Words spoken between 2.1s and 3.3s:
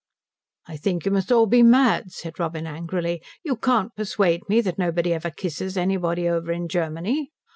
said Robin angrily.